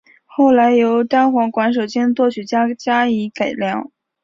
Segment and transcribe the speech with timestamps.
[0.25, 3.91] 后来由单簧管手兼作曲家加以改良。